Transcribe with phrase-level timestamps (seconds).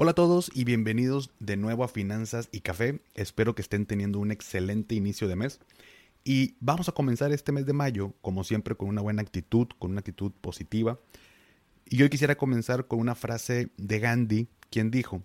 [0.00, 3.00] Hola a todos y bienvenidos de nuevo a Finanzas y Café.
[3.16, 5.58] Espero que estén teniendo un excelente inicio de mes.
[6.22, 9.90] Y vamos a comenzar este mes de mayo, como siempre, con una buena actitud, con
[9.90, 11.00] una actitud positiva.
[11.84, 15.24] Y hoy quisiera comenzar con una frase de Gandhi, quien dijo,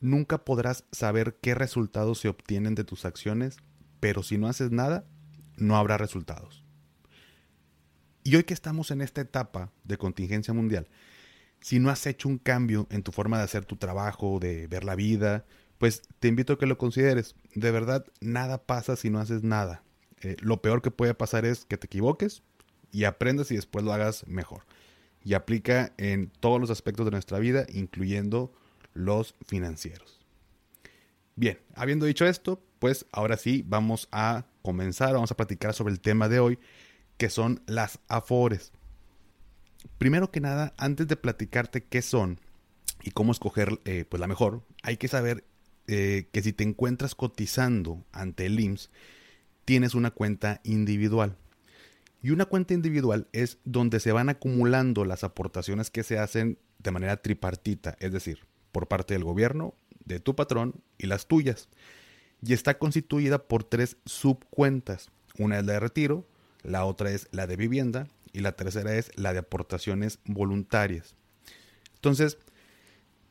[0.00, 3.56] Nunca podrás saber qué resultados se obtienen de tus acciones,
[4.00, 5.06] pero si no haces nada,
[5.56, 6.62] no habrá resultados.
[8.22, 10.88] Y hoy que estamos en esta etapa de contingencia mundial,
[11.60, 14.84] si no has hecho un cambio en tu forma de hacer tu trabajo, de ver
[14.84, 15.44] la vida,
[15.78, 17.34] pues te invito a que lo consideres.
[17.54, 19.82] De verdad, nada pasa si no haces nada.
[20.20, 22.42] Eh, lo peor que puede pasar es que te equivoques
[22.92, 24.64] y aprendas y después lo hagas mejor.
[25.24, 28.52] Y aplica en todos los aspectos de nuestra vida, incluyendo
[28.94, 30.20] los financieros.
[31.36, 36.00] Bien, habiendo dicho esto, pues ahora sí vamos a comenzar, vamos a platicar sobre el
[36.00, 36.58] tema de hoy,
[37.16, 38.72] que son las afores
[39.98, 42.40] primero que nada, antes de platicarte qué son
[43.02, 45.44] y cómo escoger eh, pues la mejor, hay que saber
[45.86, 48.90] eh, que si te encuentras cotizando ante el IMSS,
[49.64, 51.36] tienes una cuenta individual.
[52.22, 56.90] Y una cuenta individual es donde se van acumulando las aportaciones que se hacen de
[56.90, 58.40] manera tripartita, es decir,
[58.72, 61.68] por parte del gobierno, de tu patrón y las tuyas.
[62.42, 65.10] Y está constituida por tres subcuentas.
[65.38, 66.26] Una es la de retiro,
[66.62, 71.16] la otra es la de vivienda y la tercera es la de aportaciones voluntarias.
[71.94, 72.38] Entonces,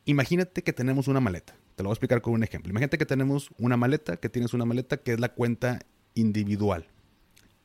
[0.04, 1.54] imagínate que tenemos una maleta.
[1.74, 2.70] Te lo voy a explicar con un ejemplo.
[2.70, 5.80] Imagínate que tenemos una maleta, que tienes una maleta que es la cuenta
[6.14, 6.86] individual.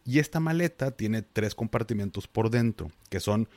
[0.05, 3.49] Y esta maleta tiene tres compartimentos por dentro, que son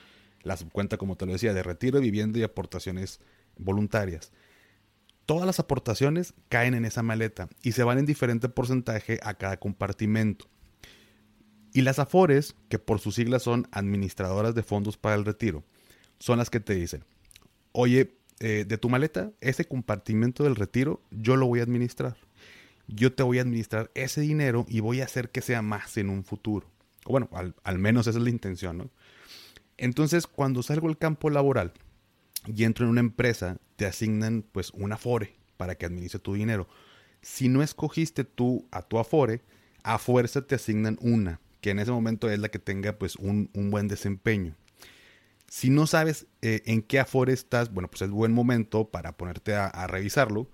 [0.42, 3.20] la subcuenta, como te lo decía, de retiro, vivienda y aportaciones
[3.58, 4.32] voluntarias.
[5.26, 9.56] Todas las aportaciones caen en esa maleta y se van en diferente porcentaje a cada
[9.58, 10.46] compartimento.
[11.76, 15.62] Y las AFORES, que por sus siglas son administradoras de fondos para el retiro,
[16.18, 17.04] son las que te dicen,
[17.72, 22.16] oye, eh, de tu maleta, ese compartimento del retiro, yo lo voy a administrar.
[22.88, 26.08] Yo te voy a administrar ese dinero y voy a hacer que sea más en
[26.08, 26.66] un futuro.
[27.04, 28.90] O bueno, al, al menos esa es la intención.
[29.76, 31.74] Entonces, cuando salgo al campo laboral
[32.46, 36.68] y entro en una empresa, te asignan pues un Afore para que administre tu dinero.
[37.20, 39.42] Si no escogiste tú a tu Afore,
[39.82, 43.50] a fuerza te asignan una que en ese momento es la que tenga pues un,
[43.52, 44.54] buen desempeño.
[45.48, 49.56] Si no sabes eh, en qué Afore estás, bueno, pues es buen momento para ponerte
[49.56, 50.48] a, revisarlo.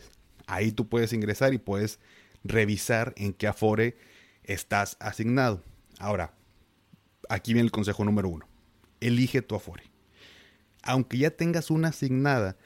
[0.48, 2.02] Ahí tú puedes ingresar y puedes
[2.44, 3.96] revisar en qué Afore
[4.44, 5.64] estás asignado.
[5.98, 6.34] Ahora,
[7.30, 8.50] aquí viene el consejo número uno.
[9.00, 9.96] Elige tu Afore
[10.84, 12.58] aunque ya tengas una asignada,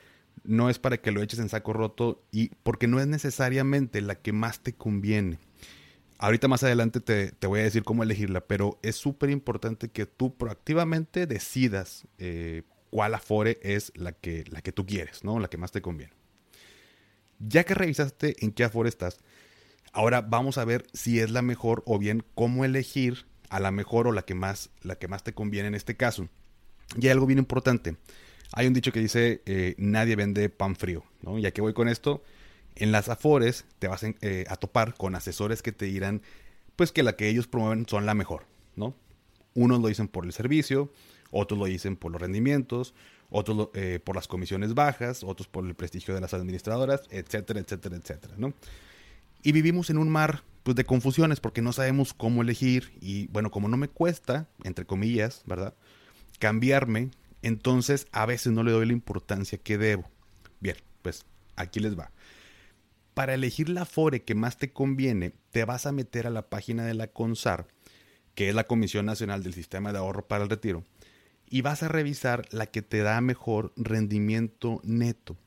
[0.44, 4.16] no es para que lo eches en saco roto y porque no es necesariamente la
[4.16, 5.40] que más te conviene.
[6.18, 10.36] Ahorita más adelante te, voy a decir cómo elegirla, pero es súper importante que tú
[10.36, 15.40] proactivamente decidas eh, cuál Afore es la que, la que tú quieres, ¿no?
[15.40, 16.14] La que más te conviene.
[17.40, 19.20] Ya que revisaste en qué Afore estás,
[19.94, 24.08] ahora vamos a ver si es la mejor o bien cómo elegir a la mejor
[24.08, 26.30] o la que más, la que más te conviene en este caso.
[27.00, 27.96] Y hay algo bien importante.
[28.54, 31.04] Hay un dicho que dice, eh, nadie vende pan frío.
[31.22, 31.40] ¿no?
[31.40, 32.24] Ya que voy con esto,
[32.76, 36.22] en las Afores te vas eh, a topar con asesores que te dirán,
[36.76, 38.46] pues que la que ellos promueven son la mejor.
[38.76, 38.96] ¿no?
[39.54, 40.92] Unos lo dicen por el servicio,
[41.32, 42.94] otros lo dicen por los rendimientos,
[43.30, 47.96] otros eh, por las comisiones bajas, otros por el prestigio de las administradoras, etcétera, etcétera,
[47.96, 48.34] etcétera.
[48.38, 48.54] ¿no?
[49.44, 53.50] Y vivimos en un mar pues, de confusiones porque no sabemos cómo elegir y bueno,
[53.50, 55.74] como no me cuesta, entre comillas, ¿verdad?
[56.42, 57.12] Cambiarme,
[57.44, 60.10] entonces a veces no le doy la importancia que debo.
[60.60, 61.24] Bien, pues
[61.56, 62.12] aquí les va.
[63.14, 66.84] Para elegir la FORE que más te conviene, te vas a meter a la página
[66.84, 67.68] de la CONSAR,
[68.34, 70.84] que es la Comisión Nacional del Sistema de Ahorro para el Retiro,
[71.48, 75.38] y vas a revisar la que te da mejor rendimiento neto.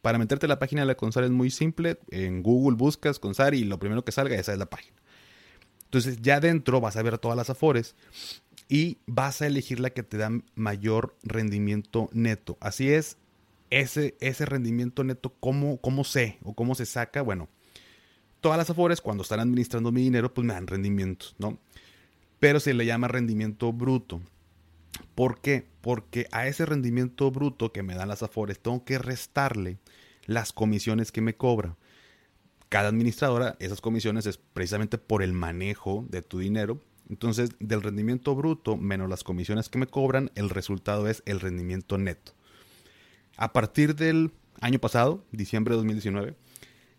[0.00, 3.54] Para meterte a la página de la CONSAR es muy simple, en Google buscas CONSAR
[3.54, 4.96] y lo primero que salga esa es la página.
[5.84, 7.94] Entonces ya dentro vas a ver todas las afores
[8.70, 12.56] y vas a elegir la que te da mayor rendimiento neto.
[12.60, 13.18] Así es,
[13.68, 17.20] ese, ese rendimiento neto, ¿cómo, ¿cómo sé o cómo se saca?
[17.20, 17.50] Bueno,
[18.40, 21.58] todas las afores cuando están administrando mi dinero, pues me dan rendimientos, ¿no?
[22.40, 24.20] pero se le llama rendimiento bruto.
[25.14, 25.66] ¿Por qué?
[25.82, 29.78] Porque a ese rendimiento bruto que me dan las Afores tengo que restarle
[30.24, 31.76] las comisiones que me cobra.
[32.70, 36.80] Cada administradora, esas comisiones es precisamente por el manejo de tu dinero.
[37.10, 41.98] Entonces, del rendimiento bruto menos las comisiones que me cobran, el resultado es el rendimiento
[41.98, 42.32] neto.
[43.36, 44.30] A partir del
[44.60, 46.36] año pasado, diciembre de 2019,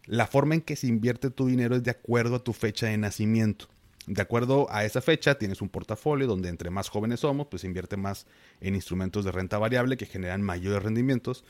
[0.07, 2.97] la forma en que se invierte tu dinero es de acuerdo a tu fecha de
[2.97, 3.69] nacimiento.
[4.05, 7.67] De acuerdo a esa fecha, tienes un portafolio donde entre más jóvenes somos, pues se
[7.67, 8.27] invierte más
[8.59, 11.45] en instrumentos de renta variable que generan mayores rendimientos,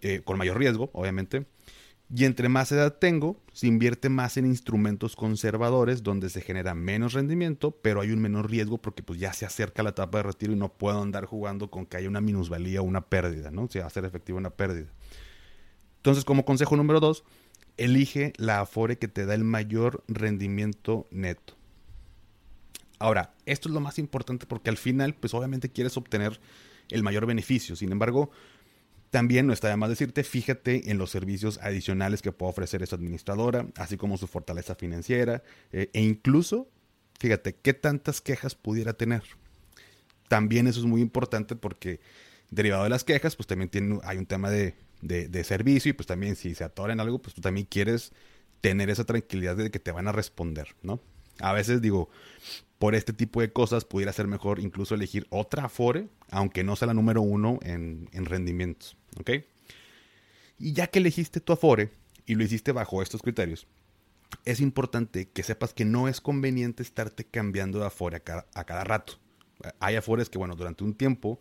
[0.00, 1.44] eh, con mayor riesgo, obviamente.
[2.12, 7.12] Y entre más edad tengo, se invierte más en instrumentos conservadores donde se genera menos
[7.14, 10.52] rendimiento, pero hay un menor riesgo porque pues ya se acerca la etapa de retiro
[10.52, 13.68] y no puedo andar jugando con que haya una minusvalía o una pérdida, ¿no?
[13.68, 14.92] Si va a ser efectiva una pérdida.
[15.96, 17.24] Entonces, como consejo número dos,
[17.78, 21.54] elige la Afore que te da el mayor rendimiento neto.
[22.98, 26.38] Ahora, esto es lo más importante porque al final, pues obviamente quieres obtener
[26.90, 27.76] el mayor beneficio.
[27.76, 28.30] Sin embargo,
[29.14, 32.96] también no está de más decirte, fíjate en los servicios adicionales que puede ofrecer esa
[32.96, 36.68] administradora, así como su fortaleza financiera, eh, e incluso,
[37.20, 39.22] fíjate, qué tantas quejas pudiera tener.
[40.26, 42.00] También eso es muy importante porque
[42.50, 46.08] derivado de las quejas, pues también tiene, hay un tema de, de, servicio y pues
[46.08, 48.10] también si se atoran algo, pues tú también quieres
[48.60, 50.98] tener esa tranquilidad de que te van a responder, ¿no?
[51.38, 52.10] A veces digo,
[52.80, 56.86] por este tipo de cosas pudiera ser mejor incluso elegir otra Afore, aunque no sea
[56.86, 58.96] la número uno en, en rendimientos.
[59.18, 59.30] ¿Ok?
[60.58, 61.90] Y ya que elegiste tu Afore
[62.26, 63.66] y lo hiciste bajo estos criterios,
[64.44, 68.64] es importante que sepas que no es conveniente estarte cambiando de Afore a cada, a
[68.64, 69.14] cada rato.
[69.80, 71.40] Hay Afores que, bueno, durante un tiempo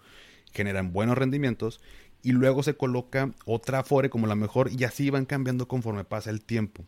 [0.51, 1.81] generan buenos rendimientos
[2.21, 6.29] y luego se coloca otra Afore como la mejor y así van cambiando conforme pasa
[6.29, 6.85] el tiempo.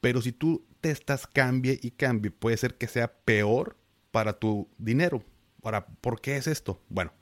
[0.00, 3.76] Pero si tú te estás cambie y cambie, puede ser que sea peor
[4.10, 5.22] para tu dinero.
[5.62, 6.80] Ahora, ¿por qué es esto?
[6.88, 7.12] Bueno,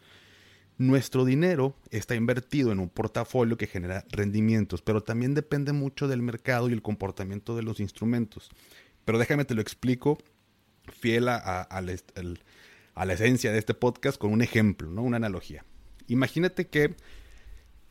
[0.78, 6.22] nuestro dinero está invertido en un portafolio que genera rendimientos, pero también depende mucho del
[6.22, 8.50] mercado y el comportamiento de los instrumentos.
[9.04, 10.18] Pero déjame te lo explico
[10.88, 15.02] fiel a, la esencia de este podcast con un ejemplo, ¿no?
[15.02, 15.64] una analogía.
[16.08, 16.94] Imagínate que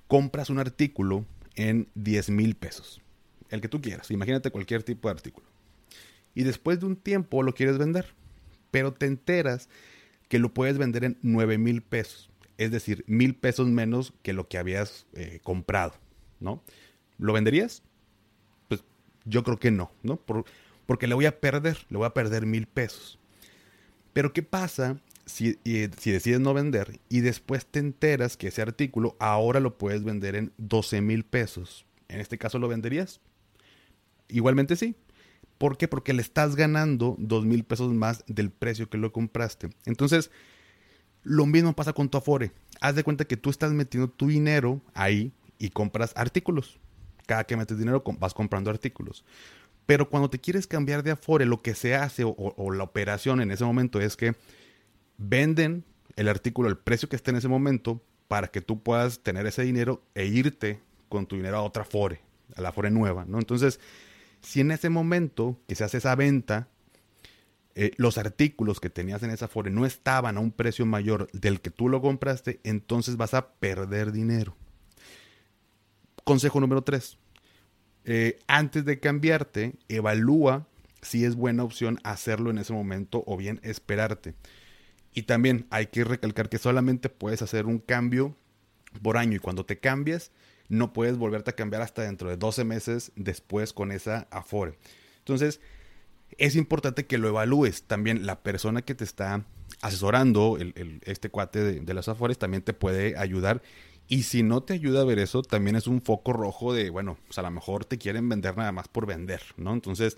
[0.07, 1.25] compras un artículo
[1.55, 3.01] en 10 mil pesos
[3.51, 5.45] el que tú quieras, imagínate cualquier tipo de artículo.
[6.33, 8.13] Y después de un tiempo lo quieres vender,
[8.71, 9.69] pero te enteras
[10.29, 12.29] que lo puedes vender en 9 mil pesos,
[12.63, 15.93] es decir, mil pesos menos que lo que habías eh, comprado,
[16.39, 16.61] ¿no?
[17.17, 17.81] ¿Lo venderías?
[18.67, 18.83] Pues
[19.25, 20.19] yo creo que no, ¿no?
[20.85, 23.17] porque le voy a perder, le voy a perder mil pesos.
[24.13, 29.15] Pero ¿qué pasa si, si, decides no vender y después te enteras que ese artículo
[29.19, 31.85] ahora lo puedes vender en 12 mil pesos?
[32.09, 33.21] En este caso, ¿lo venderías?
[34.27, 34.95] Igualmente sí.
[35.57, 35.87] ¿Por qué?
[35.87, 39.69] Porque le estás ganando dos mil pesos más del precio que lo compraste.
[39.85, 40.29] Entonces,
[41.23, 42.51] lo mismo pasa con tu Afore.
[42.79, 46.79] Haz de cuenta que tú estás metiendo tu dinero ahí y compras artículos.
[47.27, 49.23] Cada que metes dinero vas comprando artículos.
[49.85, 53.51] Pero cuando te quieres cambiar de Afore, lo que se hace o, la operación en
[53.51, 54.35] ese momento es que
[55.17, 55.83] venden
[56.15, 59.63] el artículo al precio que esté en ese momento para que tú puedas tener ese
[59.63, 60.79] dinero e irte
[61.09, 62.21] con tu dinero a otra Afore,
[62.55, 63.37] a la Afore nueva, ¿no?
[63.37, 63.79] Entonces,
[64.41, 66.69] si en ese momento que se hace esa venta,
[67.75, 71.61] eh, los artículos que tenías en esa Afore no estaban a un precio mayor del
[71.61, 74.55] que tú lo compraste, entonces vas a perder dinero.
[76.23, 77.17] Consejo número 3.
[78.05, 80.67] Eh, antes de cambiarte, evalúa
[81.01, 84.35] si es buena opción hacerlo en ese momento o bien esperarte.
[85.13, 88.35] Y también hay que recalcar que solamente puedes hacer un cambio
[89.01, 90.31] por año y cuando te cambies,
[90.69, 94.77] no puedes volverte a cambiar hasta dentro de 12 meses después con esa Afore.
[95.19, 95.59] Entonces,
[96.37, 97.83] es importante que lo evalúes.
[97.83, 99.45] También la persona que te está
[99.81, 100.57] asesorando,
[101.03, 103.61] este cuate de, las Afores, también te puede ayudar.
[104.07, 107.17] Y si no te ayuda a ver eso, también es un foco rojo de, bueno,
[107.27, 109.73] pues a lo mejor te quieren vender nada más por vender, ¿no?
[109.73, 110.17] Entonces,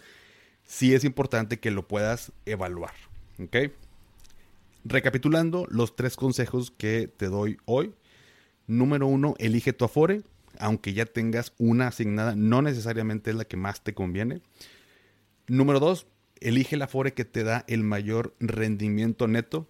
[0.65, 2.93] sí es importante que lo puedas evaluar,
[3.39, 3.71] ¿ok?
[4.83, 7.93] Recapitulando los tres consejos que te doy hoy.
[8.65, 10.23] Número uno, elige tu Afore
[10.59, 14.41] aunque ya tengas una asignada, no necesariamente es la que más te conviene.
[15.47, 16.07] Número dos,
[16.39, 19.69] elige la Afore que te da el mayor rendimiento neto.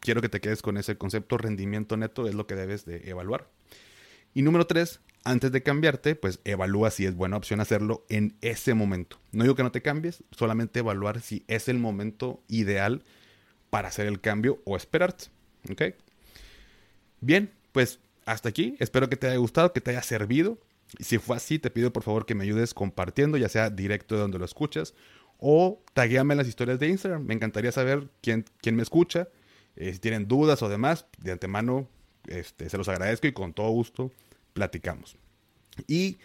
[0.00, 3.48] Quiero que te quedes con ese concepto, rendimiento neto es lo que debes de evaluar.
[4.34, 8.74] Y número tres, antes de cambiarte, pues evalúa si es buena opción hacerlo en ese
[8.74, 9.18] momento.
[9.32, 13.02] No digo que no te cambies, solamente evaluar si es el momento ideal
[13.68, 15.26] para hacer el cambio o esperarte.
[17.20, 18.76] Bien, pues hasta aquí.
[18.78, 20.58] Espero que te haya gustado, que te haya servido.
[20.98, 24.22] Si fue así, te pido por favor que me ayudes compartiendo, ya sea directo de
[24.22, 24.94] donde lo escuchas
[25.40, 27.24] o taguéame en las historias de Instagram.
[27.24, 29.28] Me encantaría saber quién, quién me escucha.
[29.76, 31.88] Eh, si tienen dudas o demás, de antemano
[32.26, 34.12] este, se los agradezco y con todo gusto
[34.52, 35.16] platicamos.
[35.86, 36.18] Y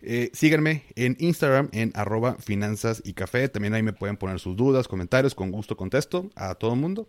[0.00, 3.48] eh, síganme en Instagram en arroba finanzas y café.
[3.48, 5.36] También ahí me pueden poner sus dudas, comentarios.
[5.36, 7.08] Con gusto contesto a todo el mundo.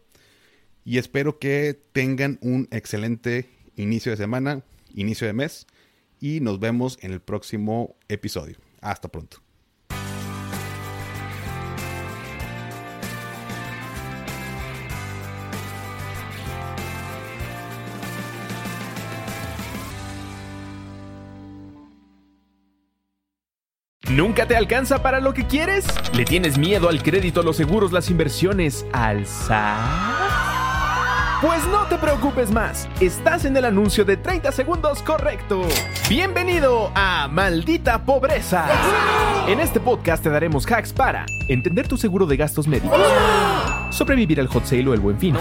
[0.85, 4.63] Y espero que tengan un excelente inicio de semana,
[4.93, 5.65] inicio de mes.
[6.19, 8.57] Y nos vemos en el próximo episodio.
[8.81, 9.37] Hasta pronto.
[24.09, 25.85] ¿Nunca te alcanza para lo que quieres?
[26.13, 29.25] ¿Le tienes miedo al crédito, los seguros, las inversiones, al?
[31.41, 35.61] Pues no te preocupes más, estás en el anuncio de 30 segundos correcto.
[36.09, 38.65] Bienvenido a Maldita Pobreza.
[39.47, 42.99] En este podcast te daremos hacks para entender tu seguro de gastos médicos,
[43.89, 45.33] sobrevivir al hot sale o el buen fin,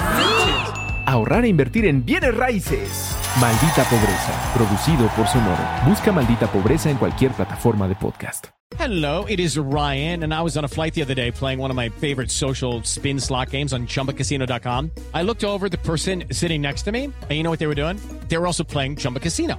[1.08, 3.16] ahorrar e invertir en bienes raíces.
[3.40, 5.62] Maldita Pobreza, producido por Sonoro.
[5.86, 8.48] Busca Maldita Pobreza en cualquier plataforma de podcast.
[8.78, 11.70] Hello, it is Ryan, and I was on a flight the other day playing one
[11.70, 14.90] of my favorite social spin slot games on chumbacasino.com.
[15.14, 17.74] I looked over the person sitting next to me, and you know what they were
[17.74, 17.98] doing?
[18.28, 19.58] They were also playing Chumba Casino.